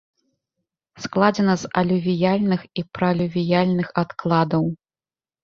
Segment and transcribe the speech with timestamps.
[1.03, 4.63] Складзена з алювіяльных і пралювіяльных адкладаў.